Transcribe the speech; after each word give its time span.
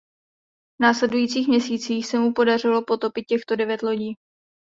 V 0.79 0.83
následujících 0.83 1.47
měsících 1.47 2.07
se 2.07 2.19
mu 2.19 2.33
podařilo 2.33 2.81
potopit 2.85 3.25
těchto 3.27 3.55
devět 3.55 3.81
lodí. 3.83 4.15